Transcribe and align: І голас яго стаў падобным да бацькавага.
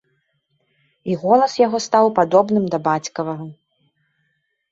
І 1.09 1.17
голас 1.23 1.51
яго 1.65 1.77
стаў 1.87 2.05
падобным 2.19 2.65
да 2.73 2.77
бацькавага. 2.87 3.45